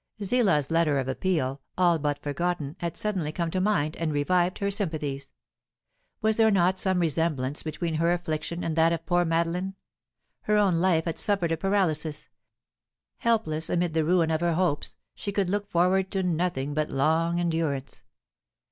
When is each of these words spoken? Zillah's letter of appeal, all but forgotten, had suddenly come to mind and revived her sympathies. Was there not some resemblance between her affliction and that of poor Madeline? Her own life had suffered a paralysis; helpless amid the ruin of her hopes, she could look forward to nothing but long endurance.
Zillah's 0.23 0.71
letter 0.71 0.97
of 0.97 1.07
appeal, 1.07 1.61
all 1.77 1.99
but 1.99 2.17
forgotten, 2.23 2.75
had 2.79 2.97
suddenly 2.97 3.31
come 3.31 3.51
to 3.51 3.61
mind 3.61 3.95
and 3.97 4.11
revived 4.11 4.57
her 4.57 4.71
sympathies. 4.71 5.31
Was 6.23 6.37
there 6.37 6.49
not 6.49 6.79
some 6.79 6.99
resemblance 7.01 7.61
between 7.61 7.93
her 7.97 8.11
affliction 8.11 8.63
and 8.63 8.75
that 8.75 8.91
of 8.93 9.05
poor 9.05 9.25
Madeline? 9.25 9.75
Her 10.39 10.57
own 10.57 10.77
life 10.77 11.05
had 11.05 11.19
suffered 11.19 11.51
a 11.51 11.57
paralysis; 11.57 12.29
helpless 13.17 13.69
amid 13.69 13.93
the 13.93 14.03
ruin 14.03 14.31
of 14.31 14.41
her 14.41 14.55
hopes, 14.55 14.95
she 15.13 15.31
could 15.31 15.51
look 15.51 15.69
forward 15.69 16.09
to 16.13 16.23
nothing 16.23 16.73
but 16.73 16.89
long 16.89 17.39
endurance. 17.39 18.03